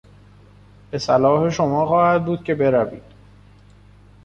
به 0.91 0.97
صلاح 0.99 1.49
شما 1.49 1.85
خواهد 1.85 2.25
بود 2.25 2.43
که 2.43 2.55
بروید. 2.55 3.03